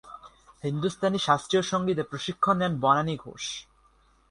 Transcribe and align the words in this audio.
হিন্দুস্তানী 0.63 1.19
শাস্ত্রীয় 1.27 1.63
সঙ্গীতে 1.71 2.03
প্রশিক্ষণ 2.03 2.55
নেন 2.59 2.73
বনানী 2.83 3.15
ঘোষ। 3.23 3.43